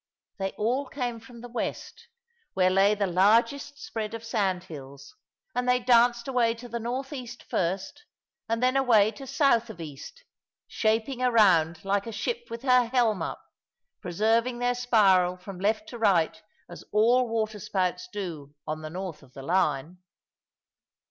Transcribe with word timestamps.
They 0.39 0.53
all 0.53 0.87
came 0.87 1.19
from 1.19 1.41
the 1.41 1.47
west, 1.47 2.07
where 2.55 2.71
lay 2.71 2.95
the 2.95 3.05
largest 3.05 3.77
spread 3.77 4.15
of 4.15 4.23
sandhills, 4.23 5.15
and 5.53 5.69
they 5.69 5.77
danced 5.79 6.27
away 6.27 6.55
to 6.55 6.67
the 6.67 6.79
north 6.79 7.13
east 7.13 7.43
first, 7.43 8.03
and 8.49 8.63
then 8.63 8.75
away 8.75 9.11
to 9.11 9.27
south 9.27 9.69
of 9.69 9.79
east, 9.79 10.23
shaping 10.65 11.21
a 11.21 11.29
round 11.29 11.85
like 11.85 12.07
a 12.07 12.11
ship 12.11 12.47
with 12.49 12.63
her 12.63 12.87
helm 12.87 13.21
up, 13.21 13.43
preserving 14.01 14.57
their 14.57 14.73
spiral 14.73 15.37
from 15.37 15.59
left 15.59 15.87
to 15.89 15.99
right 15.99 16.41
as 16.67 16.83
all 16.91 17.29
waterspouts 17.29 18.09
do 18.11 18.55
on 18.65 18.81
the 18.81 18.89
north 18.89 19.21
of 19.21 19.33
the 19.35 19.43
Line. 19.43 19.99